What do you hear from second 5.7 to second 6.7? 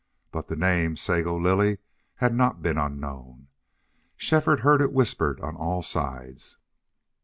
sides.